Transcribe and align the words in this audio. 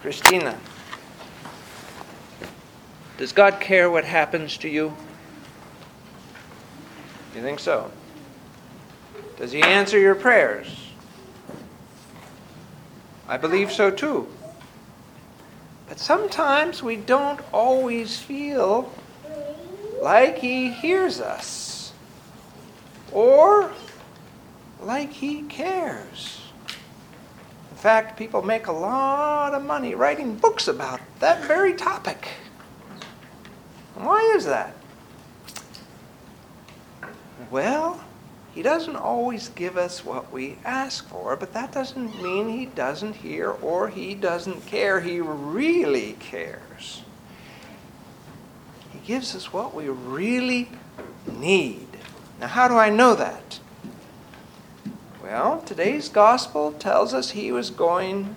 Christina, 0.00 0.58
does 3.18 3.32
God 3.32 3.60
care 3.60 3.90
what 3.90 4.04
happens 4.04 4.56
to 4.58 4.68
you? 4.68 4.96
You 7.34 7.42
think 7.42 7.60
so? 7.60 7.90
Does 9.36 9.52
He 9.52 9.62
answer 9.62 9.98
your 9.98 10.14
prayers? 10.14 10.74
I 13.28 13.36
believe 13.36 13.70
so 13.70 13.90
too. 13.90 14.26
But 15.86 15.98
sometimes 15.98 16.82
we 16.82 16.96
don't 16.96 17.40
always 17.52 18.18
feel 18.18 18.92
like 20.00 20.38
He 20.38 20.70
hears 20.70 21.20
us 21.20 21.92
or 23.12 23.70
like 24.80 25.12
He 25.12 25.42
cares. 25.42 26.49
In 27.80 27.82
fact, 27.82 28.18
people 28.18 28.42
make 28.42 28.66
a 28.66 28.72
lot 28.72 29.54
of 29.54 29.64
money 29.64 29.94
writing 29.94 30.34
books 30.34 30.68
about 30.68 31.00
that 31.20 31.42
very 31.44 31.72
topic. 31.72 32.28
Why 33.94 34.20
is 34.36 34.44
that? 34.44 34.76
Well, 37.50 38.04
he 38.54 38.60
doesn't 38.60 38.96
always 38.96 39.48
give 39.48 39.78
us 39.78 40.04
what 40.04 40.30
we 40.30 40.58
ask 40.62 41.08
for, 41.08 41.36
but 41.36 41.54
that 41.54 41.72
doesn't 41.72 42.22
mean 42.22 42.50
he 42.50 42.66
doesn't 42.66 43.16
hear 43.16 43.48
or 43.48 43.88
he 43.88 44.14
doesn't 44.14 44.66
care. 44.66 45.00
He 45.00 45.22
really 45.22 46.18
cares. 46.20 47.00
He 48.92 48.98
gives 49.06 49.34
us 49.34 49.54
what 49.54 49.74
we 49.74 49.88
really 49.88 50.68
need. 51.32 51.88
Now, 52.40 52.48
how 52.48 52.68
do 52.68 52.76
I 52.76 52.90
know 52.90 53.14
that? 53.14 53.59
Well, 55.30 55.62
today's 55.64 56.08
gospel 56.08 56.72
tells 56.72 57.14
us 57.14 57.30
he 57.30 57.52
was 57.52 57.70
going 57.70 58.34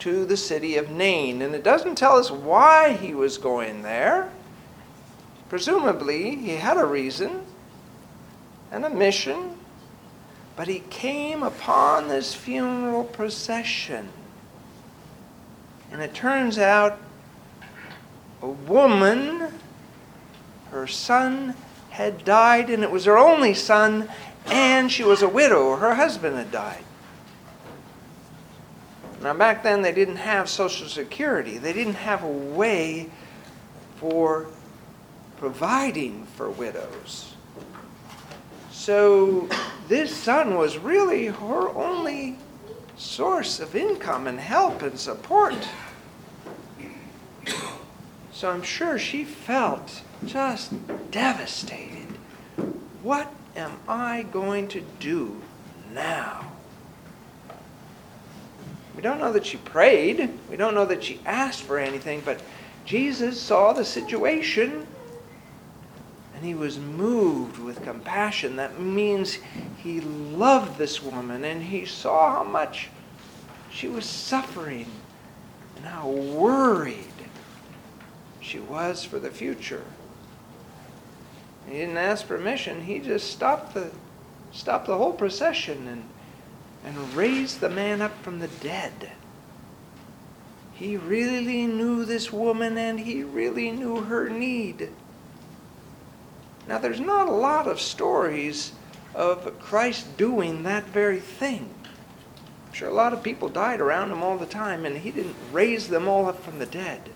to 0.00 0.24
the 0.24 0.36
city 0.36 0.76
of 0.76 0.90
Nain, 0.90 1.40
and 1.40 1.54
it 1.54 1.62
doesn't 1.62 1.94
tell 1.94 2.16
us 2.16 2.28
why 2.28 2.94
he 2.94 3.14
was 3.14 3.38
going 3.38 3.82
there. 3.82 4.32
Presumably, 5.48 6.34
he 6.34 6.56
had 6.56 6.76
a 6.76 6.84
reason 6.84 7.46
and 8.72 8.84
a 8.84 8.90
mission, 8.90 9.56
but 10.56 10.66
he 10.66 10.80
came 10.90 11.44
upon 11.44 12.08
this 12.08 12.34
funeral 12.34 13.04
procession. 13.04 14.08
And 15.92 16.02
it 16.02 16.14
turns 16.14 16.58
out 16.58 16.98
a 18.42 18.48
woman, 18.48 19.52
her 20.72 20.88
son 20.88 21.54
had 21.90 22.24
died, 22.24 22.70
and 22.70 22.82
it 22.82 22.90
was 22.90 23.04
her 23.04 23.16
only 23.16 23.54
son, 23.54 24.08
and 24.46 24.90
she 24.90 25.02
was 25.02 25.22
a 25.22 25.28
widow. 25.28 25.76
Her 25.76 25.94
husband 25.94 26.36
had 26.36 26.50
died. 26.50 26.84
Now, 29.22 29.32
back 29.34 29.62
then, 29.62 29.82
they 29.82 29.92
didn't 29.92 30.16
have 30.16 30.48
Social 30.50 30.86
Security, 30.86 31.58
they 31.58 31.72
didn't 31.72 31.94
have 31.94 32.22
a 32.22 32.28
way 32.28 33.10
for 33.96 34.48
providing 35.38 36.26
for 36.36 36.50
widows. 36.50 37.34
So 38.70 39.48
this 39.88 40.14
son 40.14 40.56
was 40.56 40.76
really 40.76 41.26
her 41.26 41.68
only 41.70 42.36
source 42.96 43.60
of 43.60 43.74
income 43.74 44.26
and 44.26 44.38
help 44.38 44.82
and 44.82 44.98
support. 44.98 45.56
So 48.32 48.50
I'm 48.50 48.62
sure 48.62 48.98
she 48.98 49.24
felt 49.24 50.02
just 50.26 50.72
devastated. 51.10 52.08
What 53.04 53.30
am 53.54 53.76
I 53.86 54.22
going 54.22 54.68
to 54.68 54.80
do 54.98 55.42
now? 55.92 56.50
We 58.96 59.02
don't 59.02 59.18
know 59.18 59.30
that 59.34 59.44
she 59.44 59.58
prayed. 59.58 60.30
We 60.48 60.56
don't 60.56 60.74
know 60.74 60.86
that 60.86 61.04
she 61.04 61.20
asked 61.26 61.64
for 61.64 61.78
anything, 61.78 62.22
but 62.24 62.40
Jesus 62.86 63.38
saw 63.38 63.74
the 63.74 63.84
situation 63.84 64.86
and 66.34 66.44
he 66.46 66.54
was 66.54 66.78
moved 66.78 67.58
with 67.58 67.82
compassion. 67.82 68.56
That 68.56 68.80
means 68.80 69.34
he 69.76 70.00
loved 70.00 70.78
this 70.78 71.02
woman 71.02 71.44
and 71.44 71.62
he 71.62 71.84
saw 71.84 72.36
how 72.36 72.44
much 72.44 72.88
she 73.70 73.86
was 73.86 74.06
suffering 74.06 74.86
and 75.76 75.84
how 75.84 76.08
worried 76.08 77.04
she 78.40 78.60
was 78.60 79.04
for 79.04 79.18
the 79.18 79.30
future. 79.30 79.84
He 81.66 81.78
didn't 81.78 81.96
ask 81.96 82.26
permission, 82.26 82.82
he 82.82 82.98
just 82.98 83.30
stopped 83.30 83.74
the, 83.74 83.90
stopped 84.52 84.86
the 84.86 84.96
whole 84.96 85.12
procession 85.12 85.88
and, 85.88 86.04
and 86.84 87.14
raised 87.14 87.60
the 87.60 87.70
man 87.70 88.02
up 88.02 88.22
from 88.22 88.40
the 88.40 88.48
dead. 88.48 89.12
He 90.74 90.96
really 90.96 91.66
knew 91.66 92.04
this 92.04 92.32
woman 92.32 92.76
and 92.76 93.00
he 93.00 93.22
really 93.22 93.70
knew 93.70 94.02
her 94.02 94.28
need. 94.28 94.90
Now, 96.66 96.78
there's 96.78 97.00
not 97.00 97.28
a 97.28 97.32
lot 97.32 97.66
of 97.66 97.80
stories 97.80 98.72
of 99.14 99.58
Christ 99.60 100.16
doing 100.16 100.62
that 100.64 100.84
very 100.84 101.20
thing. 101.20 101.68
I'm 102.66 102.72
sure 102.72 102.88
a 102.88 102.94
lot 102.94 103.12
of 103.12 103.22
people 103.22 103.48
died 103.48 103.80
around 103.80 104.10
him 104.10 104.22
all 104.22 104.38
the 104.38 104.46
time, 104.46 104.84
and 104.84 104.96
he 104.96 105.10
didn't 105.10 105.36
raise 105.52 105.88
them 105.88 106.08
all 106.08 106.26
up 106.26 106.42
from 106.42 106.58
the 106.58 106.66
dead. 106.66 107.10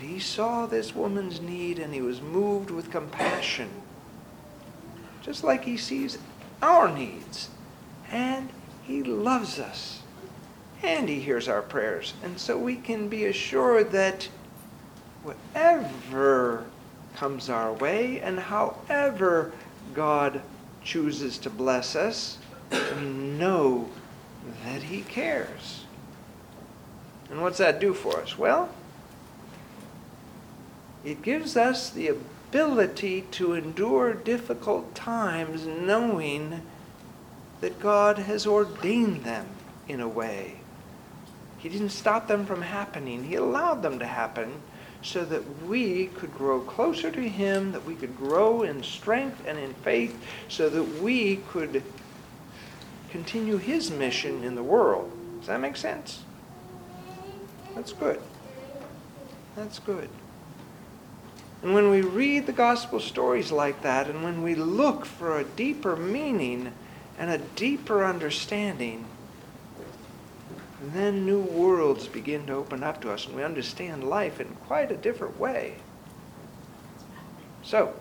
He 0.00 0.18
saw 0.18 0.66
this 0.66 0.94
woman's 0.94 1.40
need 1.40 1.78
and 1.78 1.92
he 1.92 2.00
was 2.00 2.20
moved 2.20 2.70
with 2.70 2.90
compassion, 2.90 3.70
just 5.22 5.44
like 5.44 5.64
he 5.64 5.76
sees 5.76 6.18
our 6.62 6.92
needs. 6.92 7.48
And 8.10 8.50
he 8.82 9.02
loves 9.02 9.58
us. 9.58 10.02
And 10.82 11.08
he 11.08 11.20
hears 11.20 11.48
our 11.48 11.62
prayers. 11.62 12.14
And 12.22 12.38
so 12.38 12.56
we 12.56 12.76
can 12.76 13.08
be 13.08 13.26
assured 13.26 13.92
that 13.92 14.28
whatever 15.22 16.64
comes 17.16 17.50
our 17.50 17.72
way, 17.72 18.20
and 18.20 18.38
however 18.38 19.52
God 19.94 20.40
chooses 20.82 21.38
to 21.38 21.50
bless 21.50 21.94
us, 21.94 22.38
we 22.70 23.02
know 23.06 23.88
that 24.64 24.82
He 24.82 25.02
cares. 25.02 25.84
And 27.30 27.42
what's 27.42 27.58
that 27.58 27.80
do 27.80 27.94
for 27.94 28.20
us? 28.20 28.38
Well, 28.38 28.70
it 31.04 31.22
gives 31.22 31.56
us 31.56 31.90
the 31.90 32.08
ability 32.08 33.22
to 33.32 33.54
endure 33.54 34.12
difficult 34.12 34.94
times 34.94 35.66
knowing 35.66 36.62
that 37.60 37.80
God 37.80 38.18
has 38.18 38.46
ordained 38.46 39.24
them 39.24 39.46
in 39.88 40.00
a 40.00 40.08
way. 40.08 40.60
He 41.58 41.68
didn't 41.68 41.90
stop 41.90 42.26
them 42.26 42.46
from 42.46 42.62
happening, 42.62 43.24
He 43.24 43.34
allowed 43.34 43.82
them 43.82 43.98
to 43.98 44.06
happen 44.06 44.62
so 45.02 45.24
that 45.24 45.64
we 45.64 46.06
could 46.08 46.34
grow 46.34 46.60
closer 46.60 47.10
to 47.10 47.28
Him, 47.28 47.72
that 47.72 47.84
we 47.84 47.94
could 47.94 48.16
grow 48.16 48.62
in 48.62 48.82
strength 48.82 49.42
and 49.46 49.58
in 49.58 49.72
faith, 49.74 50.22
so 50.48 50.68
that 50.68 51.02
we 51.02 51.36
could 51.50 51.82
continue 53.10 53.56
His 53.56 53.90
mission 53.90 54.44
in 54.44 54.54
the 54.54 54.62
world. 54.62 55.10
Does 55.38 55.48
that 55.48 55.60
make 55.60 55.76
sense? 55.76 56.22
That's 57.74 57.92
good. 57.92 58.20
That's 59.56 59.78
good. 59.78 60.08
And 61.62 61.74
when 61.74 61.90
we 61.90 62.00
read 62.00 62.46
the 62.46 62.52
gospel 62.52 63.00
stories 63.00 63.52
like 63.52 63.82
that, 63.82 64.08
and 64.08 64.24
when 64.24 64.42
we 64.42 64.54
look 64.54 65.04
for 65.04 65.38
a 65.38 65.44
deeper 65.44 65.94
meaning 65.94 66.72
and 67.18 67.30
a 67.30 67.38
deeper 67.38 68.04
understanding, 68.04 69.04
then 70.82 71.26
new 71.26 71.40
worlds 71.40 72.08
begin 72.08 72.46
to 72.46 72.54
open 72.54 72.82
up 72.82 73.02
to 73.02 73.12
us, 73.12 73.26
and 73.26 73.36
we 73.36 73.44
understand 73.44 74.04
life 74.04 74.40
in 74.40 74.48
quite 74.66 74.90
a 74.90 74.96
different 74.96 75.38
way. 75.38 75.74
So, 77.62 77.92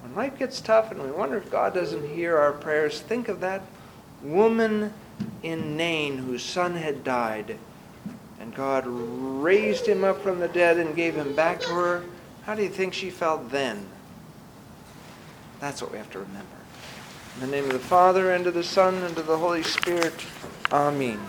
when 0.00 0.14
life 0.14 0.38
gets 0.38 0.62
tough 0.62 0.90
and 0.90 1.02
we 1.02 1.10
wonder 1.10 1.36
if 1.36 1.50
God 1.50 1.74
doesn't 1.74 2.08
hear 2.08 2.38
our 2.38 2.52
prayers, 2.52 3.00
think 3.00 3.28
of 3.28 3.40
that 3.40 3.62
woman 4.22 4.94
in 5.42 5.76
Nain 5.76 6.16
whose 6.16 6.42
son 6.42 6.76
had 6.76 7.04
died, 7.04 7.58
and 8.40 8.54
God 8.54 8.84
raised 8.86 9.86
him 9.86 10.02
up 10.02 10.22
from 10.22 10.40
the 10.40 10.48
dead 10.48 10.78
and 10.78 10.96
gave 10.96 11.14
him 11.14 11.34
back 11.34 11.60
to 11.60 11.68
her. 11.68 12.02
How 12.44 12.54
do 12.54 12.62
you 12.62 12.70
think 12.70 12.94
she 12.94 13.10
felt 13.10 13.50
then? 13.50 13.86
That's 15.60 15.82
what 15.82 15.92
we 15.92 15.98
have 15.98 16.10
to 16.12 16.18
remember. 16.18 16.46
In 17.34 17.42
the 17.42 17.46
name 17.54 17.66
of 17.66 17.72
the 17.72 17.78
Father, 17.78 18.32
and 18.32 18.46
of 18.46 18.54
the 18.54 18.64
Son, 18.64 18.94
and 18.94 19.16
of 19.16 19.26
the 19.26 19.36
Holy 19.36 19.62
Spirit. 19.62 20.14
Amen. 20.72 21.20